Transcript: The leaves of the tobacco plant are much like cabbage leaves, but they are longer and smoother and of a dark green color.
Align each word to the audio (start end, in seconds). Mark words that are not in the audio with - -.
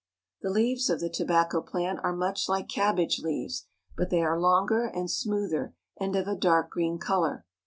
The 0.41 0.49
leaves 0.49 0.89
of 0.89 0.99
the 0.99 1.11
tobacco 1.11 1.61
plant 1.61 1.99
are 2.01 2.15
much 2.15 2.49
like 2.49 2.67
cabbage 2.67 3.19
leaves, 3.19 3.67
but 3.95 4.09
they 4.09 4.23
are 4.23 4.39
longer 4.39 4.85
and 4.87 5.11
smoother 5.11 5.75
and 5.95 6.15
of 6.15 6.27
a 6.27 6.33
dark 6.35 6.71
green 6.71 6.97
color. 6.97 7.45